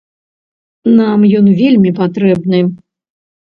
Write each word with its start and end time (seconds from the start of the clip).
Нам 0.99 1.19
ён 1.41 1.51
вельмі 1.59 1.91
патрэбны. 2.01 2.65